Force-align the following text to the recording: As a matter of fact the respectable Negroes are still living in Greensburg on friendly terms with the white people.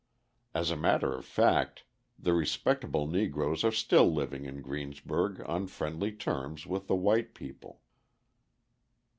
As 0.55 0.71
a 0.71 0.75
matter 0.75 1.13
of 1.13 1.25
fact 1.25 1.83
the 2.17 2.33
respectable 2.33 3.05
Negroes 3.05 3.63
are 3.63 3.71
still 3.71 4.11
living 4.11 4.45
in 4.45 4.63
Greensburg 4.63 5.43
on 5.47 5.67
friendly 5.67 6.11
terms 6.11 6.65
with 6.65 6.87
the 6.87 6.95
white 6.95 7.35
people. 7.35 7.81